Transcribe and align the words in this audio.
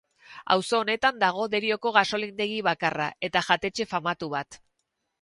Auzo 0.53 0.79
honetan 0.85 1.19
dago 1.25 1.45
Derioko 1.57 1.93
gasolindegi 1.99 2.59
bakarra 2.71 3.13
eta 3.31 3.47
jatetxe 3.53 3.91
famatu 3.97 4.35
bat. 4.39 4.65